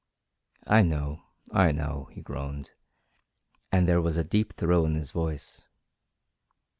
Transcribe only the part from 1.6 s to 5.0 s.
know," he groaned, and there was a deep thrill in